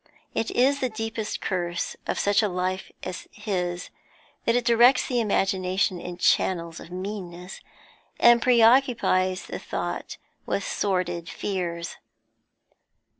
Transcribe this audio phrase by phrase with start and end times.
[0.33, 3.91] It is the deepest curse of such a life as his
[4.45, 7.61] that it directs the imagination in channels of meanness,
[8.19, 10.17] and preoccupies the thought
[10.47, 11.97] with sordid fears.